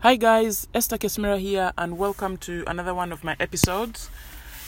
[0.00, 4.10] Hi guys, Esther Kesmira here, and welcome to another one of my episodes.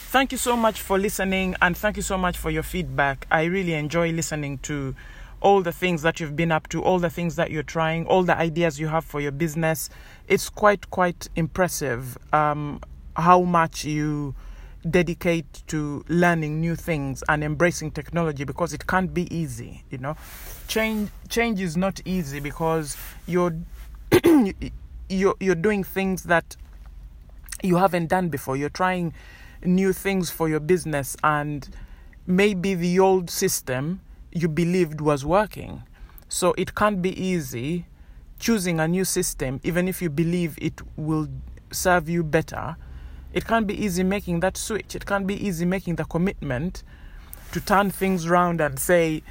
[0.06, 3.27] Thank you so much for listening, and thank you so much for your feedback.
[3.30, 4.96] I really enjoy listening to
[5.43, 8.22] all the things that you've been up to, all the things that you're trying, all
[8.22, 9.91] the ideas you have for your business.
[10.29, 12.81] It's quite quite impressive um,
[13.15, 14.35] how much you
[14.88, 19.84] dedicate to learning new things and embracing technology because it can't be easy.
[19.91, 20.16] You know,
[20.69, 23.55] change change is not easy because you're
[25.09, 26.57] you're you're doing things that
[27.62, 28.57] you haven't done before.
[28.57, 29.15] You're trying
[29.65, 31.69] new things for your business and
[32.27, 34.01] maybe the old system
[34.33, 35.83] you believed was working.
[36.29, 37.87] So it can't be easy
[38.39, 41.29] choosing a new system even if you believe it will
[41.73, 42.77] serve you better.
[43.33, 44.95] It can't be easy making that switch.
[44.95, 46.83] It can't be easy making the commitment
[47.52, 49.23] to turn things around and say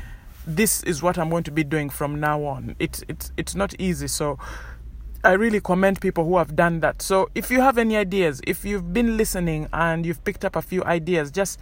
[0.45, 2.75] this is what I'm going to be doing from now on.
[2.79, 4.07] It's it's it's not easy.
[4.07, 4.39] So
[5.27, 7.01] I really commend people who have done that.
[7.01, 10.61] So if you have any ideas, if you've been listening and you've picked up a
[10.61, 11.59] few ideas, just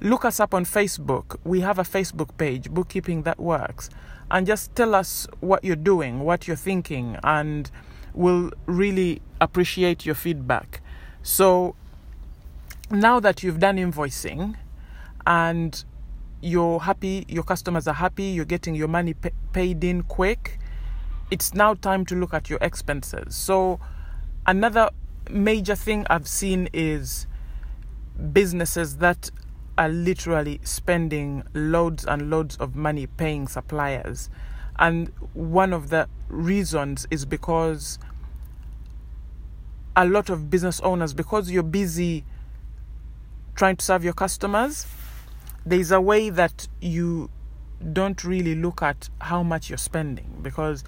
[0.00, 1.38] look us up on Facebook.
[1.44, 3.90] We have a Facebook page, Bookkeeping That Works,
[4.28, 7.70] and just tell us what you're doing, what you're thinking, and
[8.12, 10.80] we'll really appreciate your feedback.
[11.22, 11.76] So
[12.90, 14.56] now that you've done invoicing
[15.24, 15.84] and
[16.40, 20.58] you're happy, your customers are happy, you're getting your money pa- paid in quick
[21.30, 23.34] it's now time to look at your expenses.
[23.34, 23.80] So,
[24.46, 24.90] another
[25.30, 27.26] major thing I've seen is
[28.32, 29.30] businesses that
[29.78, 34.30] are literally spending loads and loads of money paying suppliers.
[34.78, 37.98] And one of the reasons is because
[39.94, 42.24] a lot of business owners, because you're busy
[43.54, 44.86] trying to serve your customers,
[45.64, 47.30] there's a way that you
[47.92, 50.84] don't really look at how much you're spending because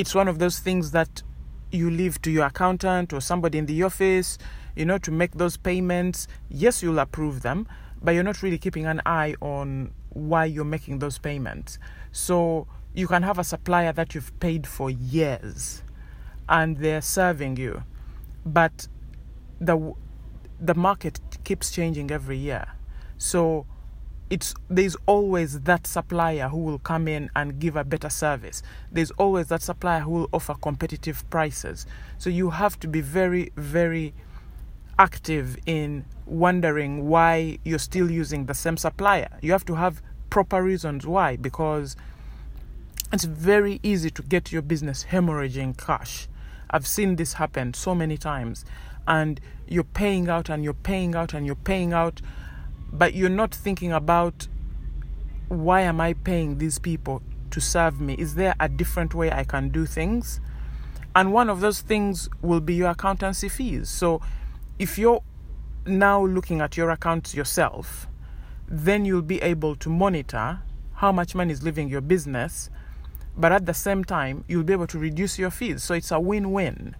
[0.00, 1.22] it's one of those things that
[1.70, 4.38] you leave to your accountant or somebody in the office,
[4.74, 6.26] you know, to make those payments.
[6.48, 7.68] Yes, you'll approve them,
[8.00, 11.78] but you're not really keeping an eye on why you're making those payments.
[12.12, 15.82] So you can have a supplier that you've paid for years
[16.48, 17.82] and they're serving you,
[18.46, 18.88] but
[19.60, 19.92] the
[20.58, 22.66] the market keeps changing every year.
[23.18, 23.66] So
[24.30, 28.62] it's there's always that supplier who will come in and give a better service.
[28.90, 31.84] There's always that supplier who will offer competitive prices.
[32.18, 34.14] So you have to be very very
[34.98, 39.28] active in wondering why you're still using the same supplier.
[39.40, 41.96] You have to have proper reasons why because
[43.12, 46.28] it's very easy to get your business hemorrhaging cash.
[46.70, 48.64] I've seen this happen so many times.
[49.08, 52.20] And you're paying out and you're paying out and you're paying out
[52.92, 54.48] but you're not thinking about
[55.48, 58.14] why am I paying these people to serve me?
[58.14, 60.40] Is there a different way I can do things?
[61.14, 63.88] And one of those things will be your accountancy fees.
[63.88, 64.20] So
[64.78, 65.22] if you're
[65.86, 68.06] now looking at your accounts yourself,
[68.68, 70.60] then you'll be able to monitor
[70.94, 72.70] how much money is leaving your business,
[73.36, 75.82] but at the same time, you'll be able to reduce your fees.
[75.82, 76.94] So it's a win win.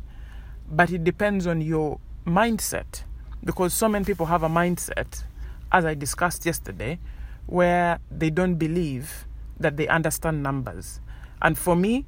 [0.68, 3.02] But it depends on your mindset
[3.44, 5.24] because so many people have a mindset
[5.72, 6.98] as I discussed yesterday,
[7.46, 9.26] where they don't believe
[9.58, 11.00] that they understand numbers.
[11.42, 12.06] And for me,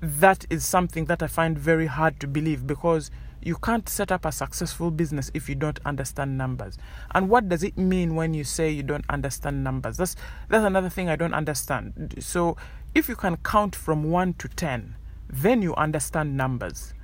[0.00, 3.10] that is something that I find very hard to believe because
[3.44, 6.78] you can't set up a successful business if you don't understand numbers.
[7.14, 9.98] And what does it mean when you say you don't understand numbers?
[9.98, 10.16] That's
[10.48, 12.14] that's another thing I don't understand.
[12.20, 12.56] So
[12.94, 14.96] if you can count from 1 to 10,
[15.28, 16.94] then you understand numbers.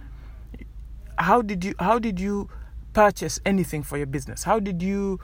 [1.18, 2.48] How did you how did you
[2.92, 4.44] purchase anything for your business?
[4.44, 5.20] How did you,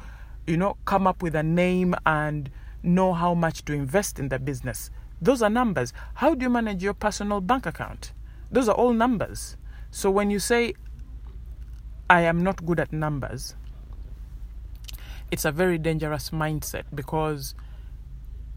[0.46, 2.50] you know, come up with a name and
[2.82, 4.90] know how much to invest in the business?
[5.20, 5.92] Those are numbers.
[6.14, 8.12] How do you manage your personal bank account?
[8.50, 9.56] Those are all numbers.
[9.90, 10.74] So when you say,
[12.08, 13.56] I am not good at numbers,
[15.30, 17.54] it's a very dangerous mindset because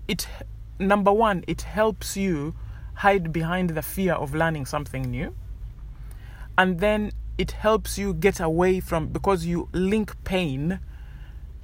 [0.08, 0.28] it,
[0.78, 2.56] number one, it helps you
[2.96, 5.34] hide behind the fear of learning something new.
[6.58, 10.78] And then it helps you get away from because you link pain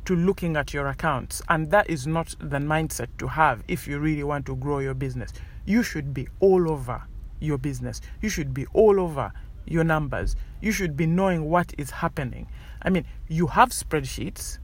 [0.06, 1.42] to looking at your accounts.
[1.50, 4.94] And that is not the mindset to have if you really want to grow your
[4.94, 5.34] business.
[5.66, 7.04] You should be all over
[7.42, 8.00] your business.
[8.22, 9.34] You should be all over
[9.66, 10.38] your numbers.
[10.62, 12.48] You should be knowing what is happening.
[12.82, 14.60] I mean you have spreadsheets.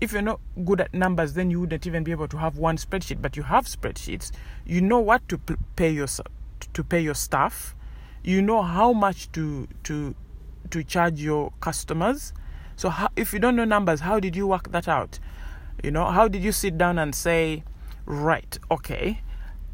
[0.00, 2.76] If you're not good at numbers then you wouldn't even be able to have one
[2.76, 3.20] spreadsheet.
[3.20, 4.30] But you have spreadsheets.
[4.64, 5.38] You know what to
[5.74, 6.06] pay your
[6.72, 7.74] to pay your staff.
[8.22, 10.14] You know how much to to
[10.72, 12.32] to charge your customers.
[12.76, 15.18] So how, if you don't know numbers, how did you work that out?
[15.82, 17.64] You know, how did you sit down and say,
[18.04, 19.22] right, okay,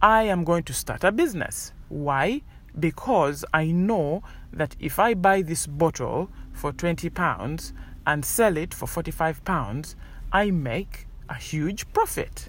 [0.00, 1.72] I am going to start a business.
[1.88, 2.42] Why?
[2.78, 4.22] because I know
[4.52, 7.72] that if I buy this bottle for 20 pounds
[8.06, 9.96] and sell it for 45 pounds,
[10.32, 12.48] I make a huge profit.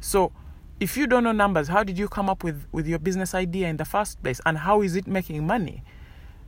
[0.00, 0.32] So,
[0.78, 3.68] if you don't know numbers, how did you come up with, with your business idea
[3.68, 4.40] in the first place?
[4.44, 5.82] And how is it making money?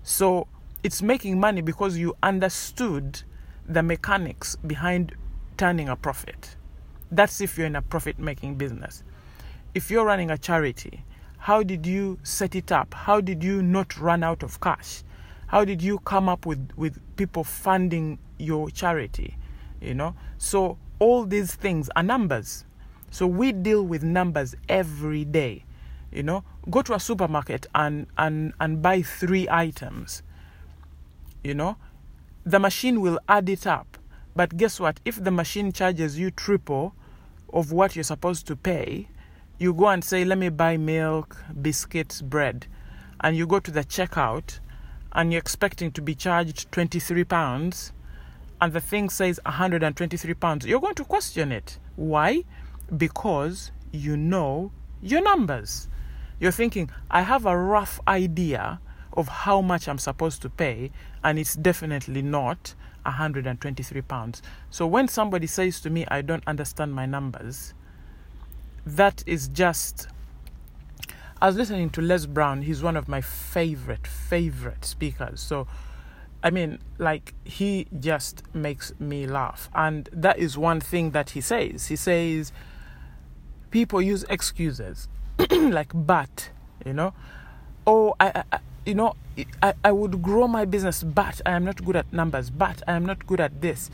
[0.03, 0.47] So,
[0.83, 3.23] it's making money because you understood
[3.69, 5.15] the mechanics behind
[5.57, 6.57] turning a profit.
[7.11, 9.03] That's if you're in a profit making business.
[9.75, 11.05] If you're running a charity,
[11.39, 12.95] how did you set it up?
[12.95, 15.03] How did you not run out of cash?
[15.47, 19.37] How did you come up with, with people funding your charity?
[19.81, 22.65] You know, so all these things are numbers.
[23.11, 25.65] So we deal with numbers every day.
[26.13, 30.23] You know, go to a supermarket and, and, and buy three items.
[31.43, 31.77] You know,
[32.45, 33.99] the machine will add it up.
[34.35, 35.01] But guess what?
[35.05, 36.95] If the machine charges you triple
[37.53, 39.09] of what you're supposed to pay,
[39.59, 42.67] you go and say, Let me buy milk, biscuits, bread.
[43.21, 44.61] And you go to the checkout
[45.13, 47.93] and you're expecting to be charged 23 pounds
[48.61, 51.79] and the thing says 123 pounds, you're going to question it.
[51.97, 52.43] Why?
[52.97, 55.89] Because you know your numbers.
[56.41, 58.81] You're thinking, I have a rough idea
[59.15, 60.91] of how much I'm supposed to pay,
[61.25, 62.75] and it's definitely not
[63.05, 64.43] 123 pounds.
[64.71, 67.75] So when somebody says to me, I don't understand my numbers,
[68.87, 70.09] that is just.
[71.41, 72.63] I was listening to Les Brown.
[72.63, 75.41] He's one of my favorite, favorite speakers.
[75.41, 75.69] So
[76.43, 79.69] I mean, like, he just makes me laugh.
[79.75, 81.87] And that is one thing that he says.
[81.87, 82.53] He says,
[83.71, 85.09] people use excuses
[85.51, 86.51] like, but,
[86.87, 87.13] you know,
[87.87, 88.45] oh, I,
[88.89, 89.15] you know,
[89.63, 92.95] I, I would grow my business, but I am not good at numbers, but I
[92.95, 93.91] am not good at this.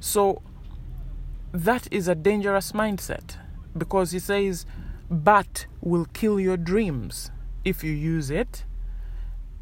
[0.00, 0.42] So
[1.52, 3.36] that is a dangerous mindset
[3.78, 4.66] because he says,
[5.08, 7.30] but will kill your dreams
[7.64, 8.64] if you use it.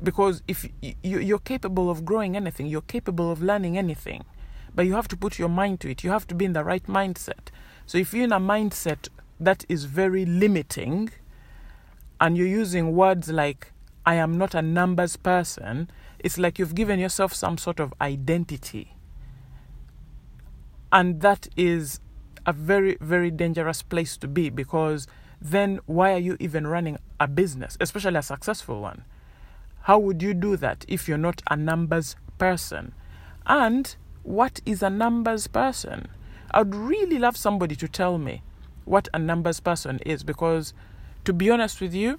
[0.03, 0.67] Because if
[1.03, 4.25] you're capable of growing anything you're capable of learning anything
[4.75, 6.03] but you have to put your mind to it.
[6.03, 7.50] You have to be in the right mindset.
[7.85, 11.11] So if you're in a mindset that is very limiting
[12.19, 13.73] and you're using words like
[14.11, 18.97] i am not a numbers person it's like you've given yourself some sort of identity
[20.93, 22.01] and that is
[22.47, 25.07] a very very dangerous place to be because
[25.41, 29.05] then why are you even running a business especially a successful one
[29.83, 32.93] how would you do that if you're not a numbers person?
[33.47, 36.09] And what is a numbers person?
[36.51, 38.43] I'd really love somebody to tell me
[38.85, 40.75] what a numbers person is because,
[41.25, 42.19] to be honest with you,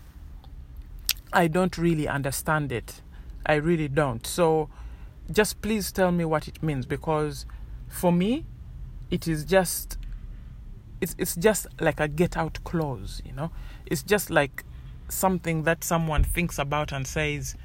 [1.33, 3.01] I don't really understand it.
[3.45, 4.25] I really don't.
[4.25, 4.69] So,
[5.31, 7.45] just please tell me what it means because
[7.87, 8.45] for me,
[9.09, 9.97] it is just
[10.99, 13.51] it's it's just like a get out clause, you know.
[13.85, 14.63] It's just like
[15.09, 17.55] something that someone thinks about and says,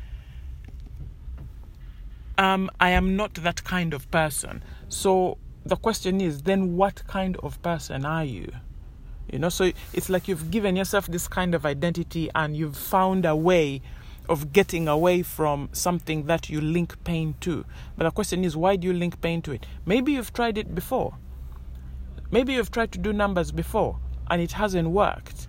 [2.38, 4.62] um, I am not that kind of person.
[4.88, 8.50] So the question is, then what kind of person are you?
[9.30, 13.24] You know, so it's like you've given yourself this kind of identity and you've found
[13.24, 13.82] a way
[14.28, 17.64] of getting away from something that you link pain to.
[17.96, 19.66] But the question is, why do you link pain to it?
[19.84, 21.16] Maybe you've tried it before.
[22.30, 23.98] Maybe you've tried to do numbers before
[24.30, 25.48] and it hasn't worked.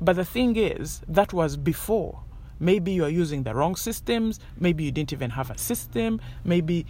[0.00, 2.20] But the thing is, that was before.
[2.60, 4.40] Maybe you are using the wrong systems.
[4.58, 6.20] Maybe you didn't even have a system.
[6.44, 6.86] Maybe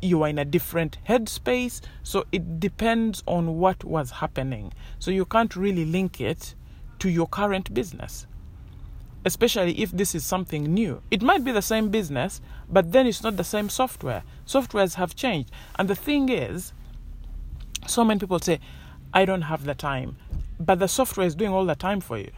[0.00, 1.80] you are in a different headspace.
[2.02, 4.72] So it depends on what was happening.
[4.98, 6.54] So you can't really link it
[7.00, 8.26] to your current business,
[9.24, 11.02] especially if this is something new.
[11.10, 14.22] It might be the same business, but then it's not the same software.
[14.46, 15.50] Softwares have changed.
[15.78, 16.72] And the thing is,
[17.86, 18.60] so many people say,
[19.14, 20.16] I don't have the time.
[20.60, 22.30] But the software is doing all the time for you.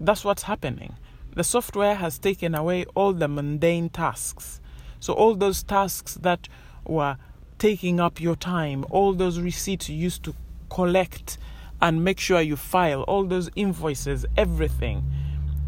[0.00, 0.96] That's what's happening.
[1.34, 4.60] The software has taken away all the mundane tasks.
[5.00, 6.48] So, all those tasks that
[6.88, 7.16] were
[7.58, 10.34] taking up your time, all those receipts you used to
[10.70, 11.38] collect
[11.80, 15.04] and make sure you file, all those invoices, everything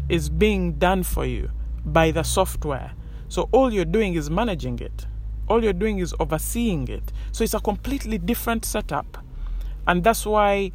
[0.07, 1.51] is being done for you
[1.85, 2.91] by the software.
[3.27, 5.05] So, all you're doing is managing it,
[5.47, 7.11] all you're doing is overseeing it.
[7.31, 9.23] So, it's a completely different setup.
[9.87, 10.71] And that's why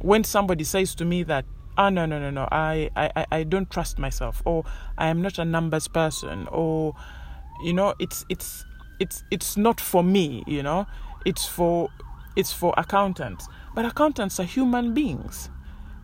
[0.00, 1.44] when somebody says to me that
[1.78, 4.64] oh no no no no I, I i don't trust myself or
[4.98, 6.94] i am not a numbers person or
[7.62, 8.64] you know it's it's
[8.98, 10.86] it's it's not for me you know?
[11.24, 11.90] It's for
[12.36, 13.48] it's for accountants.
[13.74, 15.50] But accountants are human beings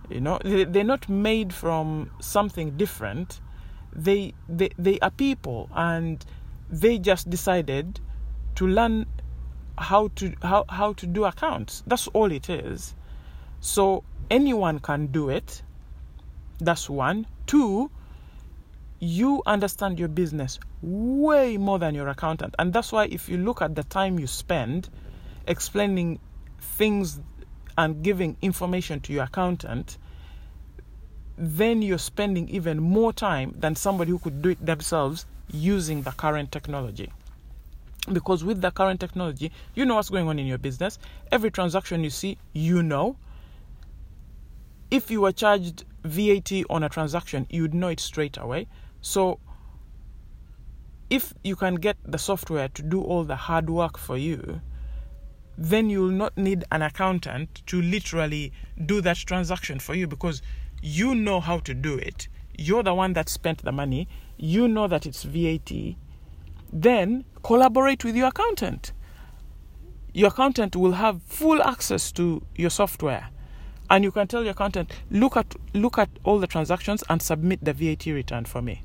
[0.08, 0.38] you know?
[0.44, 3.40] They're not made from something different.
[3.94, 6.24] They they, they are people and
[6.70, 8.00] they just decided
[8.56, 9.06] to learn
[9.78, 11.82] how to how, how to do accounts.
[11.86, 12.94] That's all it is.
[13.60, 15.62] So anyone can do it.
[16.58, 17.26] That's one.
[17.46, 17.90] Two,
[19.02, 22.54] you understand your business way more than your accountant.
[22.60, 24.88] And that's why, if you look at the time you spend
[25.48, 26.20] explaining
[26.60, 27.18] things
[27.76, 29.98] and giving information to your accountant,
[31.36, 36.12] then you're spending even more time than somebody who could do it themselves using the
[36.12, 37.10] current technology.
[38.12, 41.00] Because with the current technology, you know what's going on in your business.
[41.32, 43.16] Every transaction you see, you know.
[44.92, 48.68] If you were charged VAT on a transaction, you'd know it straight away.
[49.02, 49.38] So,
[51.10, 54.62] if you can get the software to do all the hard work for you,
[55.58, 58.52] then you'll not need an accountant to literally
[58.86, 60.40] do that transaction for you because
[60.80, 62.28] you know how to do it.
[62.56, 65.70] You're the one that spent the money, you know that it's VAT.
[66.72, 68.92] Then collaborate with your accountant.
[70.14, 73.28] Your accountant will have full access to your software.
[73.90, 77.62] And you can tell your accountant, look at look at all the transactions and submit
[77.62, 78.82] the VAT return for me.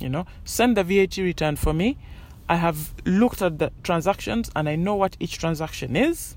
[0.00, 1.98] You know, send the VAT return for me
[2.48, 6.36] I have looked at the transactions and I know what each transaction is,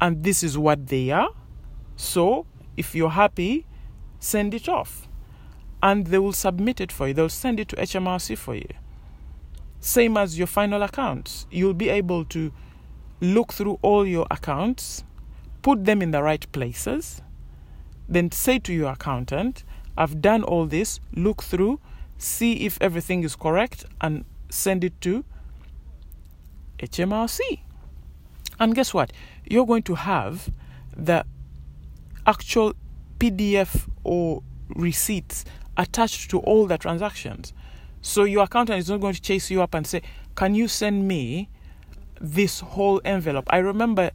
[0.00, 1.30] and this is what they are.
[1.96, 2.46] So,
[2.76, 3.66] if you're happy,
[4.20, 5.08] send it off.
[5.82, 8.68] And they will submit it for you, they'll send it to HMRC for you.
[9.80, 11.46] Same as your final accounts.
[11.50, 12.52] You'll be able to
[13.20, 15.04] look through all your accounts,
[15.62, 17.20] put them in the right places,
[18.08, 19.64] then say to your accountant,
[19.96, 21.80] I've done all this, look through,
[22.24, 25.24] see if everything is correct, and send it to
[26.78, 27.60] HMRC.
[28.58, 29.12] And guess what?
[29.44, 30.50] You're going to have
[30.96, 31.24] the
[32.26, 32.74] actual
[33.18, 35.44] PDF or receipts
[35.76, 37.52] attached to all the transactions.
[38.00, 40.02] So your accountant is not going to chase you up and say,
[40.34, 41.48] Can you send me
[42.20, 43.46] this whole envelope?
[43.50, 44.10] I remember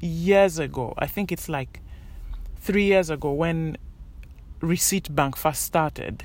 [0.00, 1.80] years ago, I think it's like
[2.56, 3.76] three years ago when
[4.60, 6.24] Receipt Bank first started.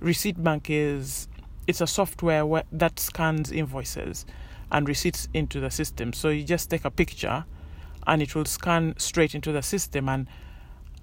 [0.00, 1.28] Receipt Bank is
[1.66, 4.26] it's a software where, that scans invoices
[4.72, 6.12] and receipts into the system.
[6.12, 7.44] So you just take a picture
[8.06, 10.08] and it will scan straight into the system.
[10.08, 10.26] And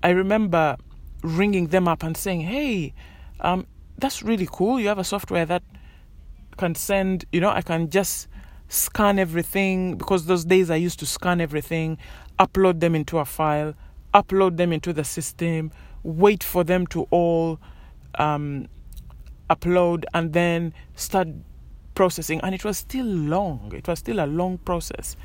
[0.03, 0.77] I remember
[1.23, 2.93] ringing them up and saying, hey,
[3.39, 4.79] um, that's really cool.
[4.79, 5.63] You have a software that
[6.57, 8.27] can send, you know, I can just
[8.67, 11.97] scan everything because those days I used to scan everything,
[12.39, 13.73] upload them into a file,
[14.13, 15.71] upload them into the system,
[16.03, 17.59] wait for them to all
[18.15, 18.67] um,
[19.49, 21.27] upload and then start
[21.95, 22.39] processing.
[22.41, 23.71] And it was still long.
[23.75, 25.15] It was still a long process.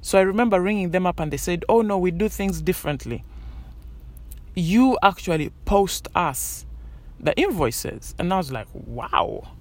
[0.00, 3.24] So i remember ringing them up and they said oh no we do things differently.
[4.54, 6.66] You actually post us
[7.18, 8.14] the invoices.
[8.18, 9.52] And i was like wow.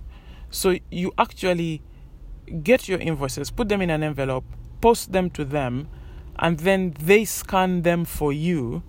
[0.50, 1.82] So you actually
[2.64, 4.46] get your invoices put them in an envelope
[4.82, 5.88] post them to them
[6.40, 8.84] and then they scan them for you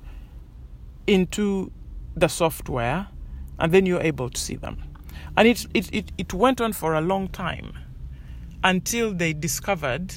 [1.06, 1.72] into
[2.16, 3.08] the software
[3.58, 4.82] and then you're able to see them
[5.38, 7.72] and it, it, it, it went on for a long time
[8.64, 10.12] until they discovered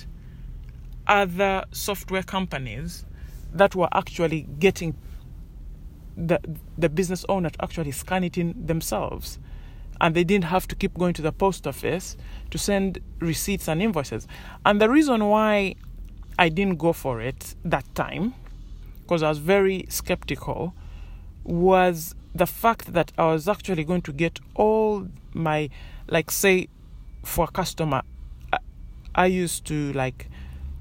[1.05, 3.05] other software companies
[3.53, 4.95] that were actually getting
[6.17, 6.39] the,
[6.75, 9.37] the business owner to actually scan it in themselves.
[9.99, 12.17] And they didn't have to keep going to the post office
[12.49, 14.27] to send receipts and invoices.
[14.65, 15.75] And the reason why
[16.39, 18.33] I didn't go for it that time,
[19.03, 20.73] because I was very skeptical,
[21.43, 25.69] was the fact that I was actually going to get all my,
[26.07, 26.67] like, say,
[27.23, 28.01] for a customer,
[28.51, 28.57] I,
[29.15, 30.29] I used to, like,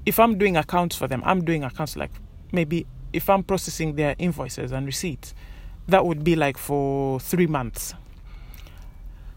[0.05, 2.11] if I'm doing accounts for them, I'm doing accounts like
[2.51, 5.33] maybe if I'm processing their invoices and receipts,
[5.87, 7.93] that would be like for three months.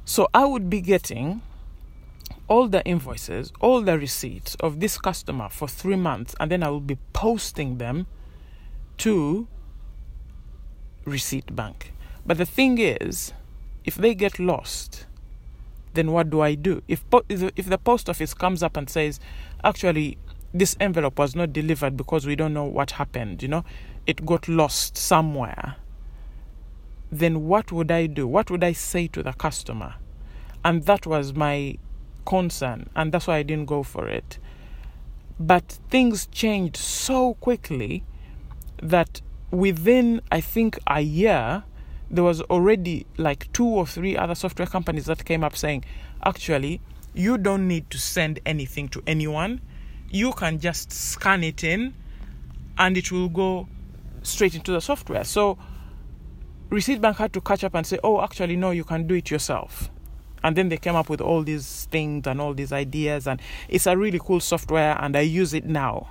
[0.04, 1.42] So I would be getting
[2.46, 6.68] all the invoices, all the receipts of this customer for three months, and then I
[6.68, 8.06] will be posting them
[8.98, 9.48] to
[11.04, 11.93] Receipt Bank.
[12.26, 13.32] But the thing is,
[13.84, 15.06] if they get lost,
[15.92, 16.82] then what do I do?
[16.88, 19.20] If if the post office comes up and says,
[19.62, 20.18] actually,
[20.52, 23.64] this envelope was not delivered because we don't know what happened, you know,
[24.06, 25.76] it got lost somewhere.
[27.10, 28.26] Then what would I do?
[28.26, 29.94] What would I say to the customer?
[30.64, 31.78] And that was my
[32.24, 34.38] concern, and that's why I didn't go for it.
[35.38, 38.02] But things changed so quickly
[38.82, 41.64] that within, I think, a year,
[42.10, 45.84] there was already like two or three other software companies that came up saying,
[46.24, 46.80] actually,
[47.14, 49.60] you don't need to send anything to anyone.
[50.10, 51.94] You can just scan it in
[52.78, 53.68] and it will go
[54.22, 55.24] straight into the software.
[55.24, 55.58] So
[56.70, 59.30] Receipt Bank had to catch up and say, oh, actually, no, you can do it
[59.30, 59.90] yourself.
[60.42, 63.26] And then they came up with all these things and all these ideas.
[63.26, 66.10] And it's a really cool software, and I use it now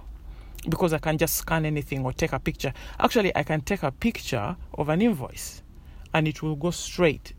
[0.69, 2.73] because I can just scan anything or take a picture.
[2.99, 5.62] Actually, I can take a picture of an invoice
[6.13, 7.33] and it will go straight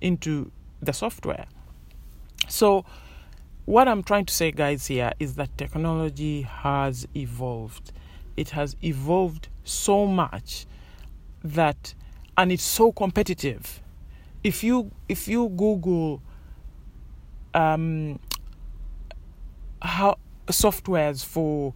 [0.00, 1.46] into the software.
[2.48, 2.84] So,
[3.66, 7.92] what I'm trying to say, guys, here is that technology has evolved.
[8.36, 10.66] It has evolved so much
[11.44, 11.94] that,
[12.36, 13.82] and it's so competitive.
[14.42, 16.22] If you if you Google
[17.54, 18.18] um,
[19.82, 21.74] how softwares for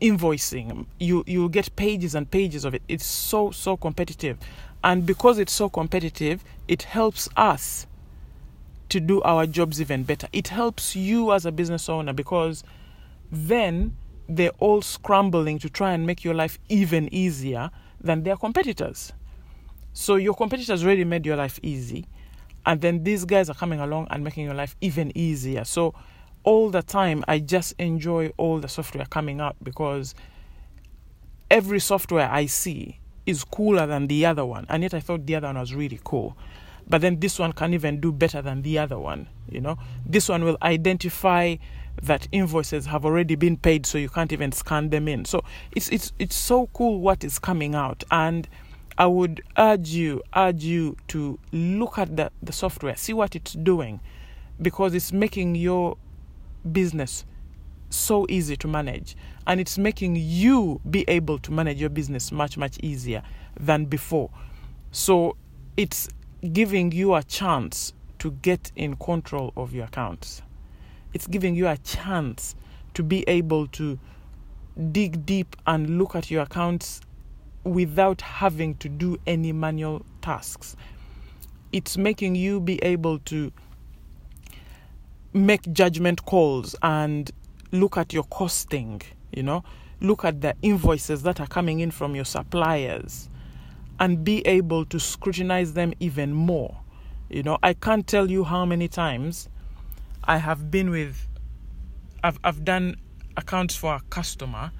[0.00, 2.82] invoicing, you you'll get pages and pages of it.
[2.88, 4.38] It's so so competitive,
[4.86, 7.88] and because it's so competitive, it helps us
[8.88, 10.28] to do our jobs even better.
[10.32, 12.62] It helps you as a business owner because
[13.32, 13.96] then
[14.28, 17.68] they're all scrambling to try and make your life even easier
[18.00, 19.12] than their competitors.
[19.92, 22.06] So your competitors already made your life easy,
[22.64, 25.64] and then these guys are coming along and making your life even easier.
[25.64, 25.94] So
[26.44, 30.14] all the time, I just enjoy all the software coming out because
[31.50, 35.34] every software I see is cooler than the other one, and yet I thought the
[35.34, 36.36] other one was really cool.
[36.88, 39.78] But then this one can even do better than the other one you know?
[40.04, 41.56] This one will identify
[42.02, 45.24] that invoices have already been paid so you can't even scan them in.
[45.24, 45.42] So
[45.74, 48.04] it's it's it's so cool what is coming out.
[48.10, 48.48] And
[48.98, 53.52] i would urge you urge you to look at the, the software see what it's
[53.52, 54.00] doing
[54.62, 55.98] because it's making your
[56.72, 57.26] business
[57.96, 62.56] so easy to manage and it's making you be able to manage your business much
[62.56, 63.22] much easier
[63.58, 64.30] than before
[64.92, 65.36] so
[65.76, 66.08] it's
[66.52, 70.42] giving you a chance to get in control of your accounts.
[71.12, 72.54] It's giving you a chance
[72.94, 73.98] to be able to
[74.92, 77.00] dig deep and look at your accounts
[77.64, 80.76] without having to do any manual tasks.
[81.72, 83.52] It's making you be able to
[85.32, 87.30] make judgment calls and
[87.72, 89.64] look at your costing, you know,
[90.00, 93.28] look at the invoices that are coming in from your suppliers
[93.98, 96.78] and be able to scrutinize them even more.
[97.28, 99.48] You know, I can't tell you how many times
[100.24, 101.26] I have been with,
[102.22, 102.96] I've, I've done
[103.36, 104.70] accounts for a customer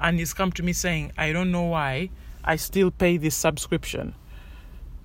[0.00, 2.10] and he's come to me saying, I don't know why
[2.44, 4.14] I still pay this subscription.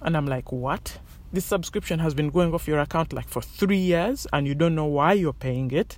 [0.02, 1.00] And I'm like, what?
[1.34, 4.76] This subscription has been going off your account like for three years and you don't
[4.76, 5.98] know why you're paying it.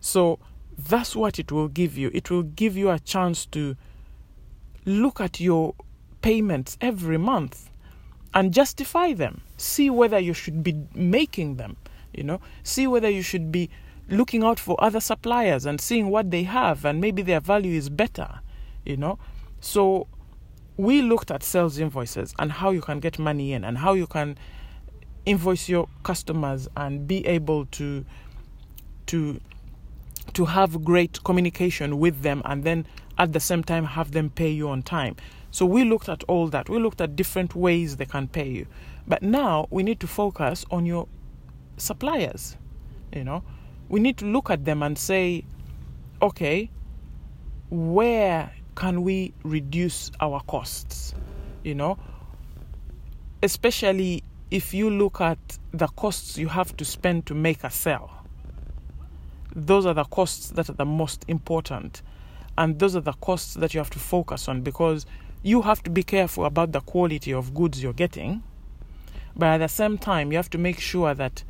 [0.00, 0.38] So
[0.78, 2.10] that's what it will give you.
[2.12, 3.76] It will give you a chance to
[4.84, 5.74] look at your
[6.22, 7.70] payments every month
[8.34, 9.40] and justify them.
[9.56, 11.76] See whether you should be making them,
[12.12, 13.70] you know, see whether you should be
[14.08, 17.88] looking out for other suppliers and seeing what they have and maybe their value is
[17.88, 18.40] better,
[18.84, 19.18] you know.
[19.60, 20.06] So
[20.76, 24.06] we looked at sales invoices and how you can get money in and how you
[24.06, 24.36] can
[25.24, 28.04] invoice your customers and be able to
[29.06, 29.40] to
[30.34, 32.86] to have great communication with them and then
[33.18, 35.16] at the same time have them pay you on time.
[35.50, 36.68] So we looked at all that.
[36.68, 38.66] We looked at different ways they can pay you.
[39.06, 41.08] But now we need to focus on your
[41.78, 42.56] suppliers.
[43.14, 43.42] You know,
[43.88, 45.44] we need to look at them and say,
[46.20, 46.70] okay,
[47.70, 51.14] where can we reduce our costs?
[51.62, 51.98] You know,
[53.42, 55.38] especially if you look at
[55.72, 58.10] the costs you have to spend to make a sale.
[59.56, 62.02] Those are the costs that are the most important.
[62.58, 65.06] And those are the costs that you have to focus on because
[65.42, 68.42] you have to be careful about the quality of goods you're getting,
[69.34, 71.42] but at the same time, you have to make sure that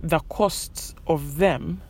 [0.00, 1.80] the costs of them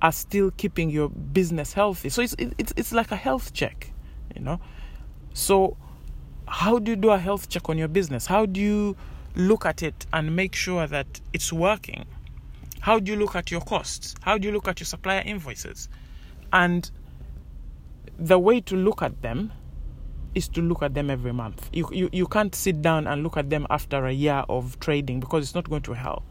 [0.00, 2.08] are still keeping your business healthy.
[2.08, 3.92] So it's it's it's like a health check,
[4.34, 4.60] you know.
[5.34, 5.76] So
[6.48, 8.26] how do you do a health check on your business?
[8.26, 8.96] How do you
[9.34, 12.06] look at it and make sure that it's working?
[12.80, 14.14] How do you look at your costs?
[14.22, 15.88] How do you look at your supplier invoices?
[16.52, 16.90] And
[18.18, 19.52] the way to look at them
[20.34, 21.68] is to look at them every month.
[21.72, 25.20] You, you, you can't sit down and look at them after a year of trading
[25.20, 26.24] because it's not going to help.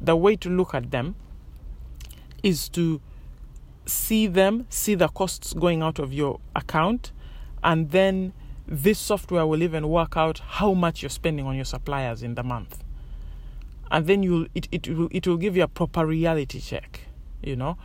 [0.00, 1.14] The way to look at them
[2.42, 3.00] is to
[3.86, 7.12] see them, see the costs going out of your account,
[7.62, 8.32] and then
[8.66, 12.42] this software will even work out how much you're spending on your suppliers in the
[12.42, 12.82] month.
[13.90, 17.00] And then you'll it, it will it will give you a proper reality check,
[17.42, 17.76] you know.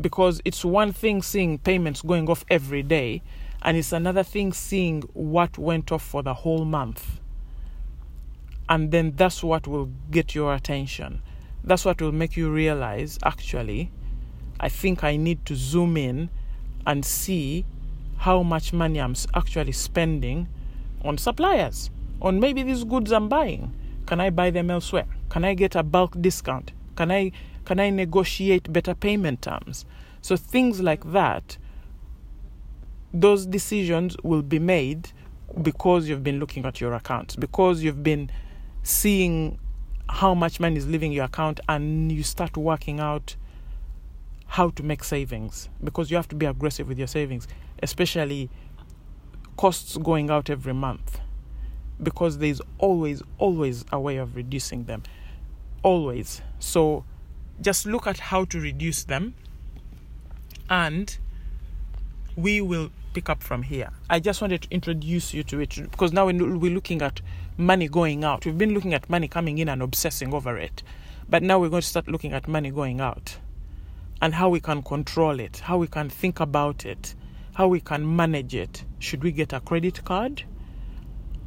[0.00, 3.22] Because it's one thing seeing payments going off every day
[3.62, 7.20] and it's another thing seeing what went off for the whole month.
[8.68, 11.22] And then that's what will get your attention.
[11.62, 13.90] That's what will make you realize actually,
[14.58, 16.30] I think I need to zoom in
[16.86, 17.64] and see
[18.18, 20.48] how much money I'm actually spending
[21.04, 23.74] on suppliers, on maybe these goods I'm buying.
[24.12, 25.06] Can I buy them elsewhere?
[25.30, 26.72] Can I get a bulk discount?
[26.96, 27.32] Can I
[27.64, 29.86] can I negotiate better payment terms?
[30.20, 31.56] So things like that
[33.14, 35.12] those decisions will be made
[35.62, 38.30] because you've been looking at your accounts, because you've been
[38.82, 39.58] seeing
[40.10, 43.34] how much money is leaving your account and you start working out
[44.44, 47.48] how to make savings because you have to be aggressive with your savings,
[47.82, 48.50] especially
[49.56, 51.18] costs going out every month
[52.02, 55.02] because there's always, always a way of reducing them.
[55.82, 56.42] Always.
[56.58, 57.04] So
[57.60, 59.34] just look at how to reduce them
[60.68, 61.16] and
[62.36, 63.90] we will pick up from here.
[64.08, 67.20] I just wanted to introduce you to it because now we're looking at
[67.56, 68.46] money going out.
[68.46, 70.82] We've been looking at money coming in and obsessing over it.
[71.28, 73.36] But now we're going to start looking at money going out
[74.20, 77.14] and how we can control it, how we can think about it,
[77.54, 78.84] how we can manage it.
[78.98, 80.44] Should we get a credit card?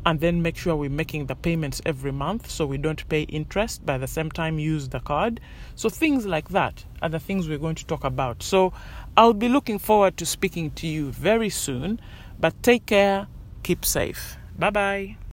[0.06, 3.86] And then make sure we're making the payments every month so we don't pay interest,
[3.86, 5.40] by the same time, use the card.
[5.76, 8.44] So, things like that are the things we're going to talk about.
[8.44, 8.72] So,
[9.18, 12.00] I'll be looking forward to speaking to you very soon.
[12.40, 13.28] But take care,
[13.64, 14.38] keep safe.
[14.60, 15.18] Bye bye.